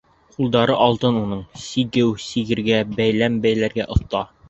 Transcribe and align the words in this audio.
Ҡулдары 0.37 0.77
алтын 0.85 1.19
уның: 1.19 1.45
сигеү 1.67 2.11
сигергә, 2.27 2.83
бәйләм 2.99 3.41
бәйләргә 3.49 3.91
оҫта. 3.99 4.29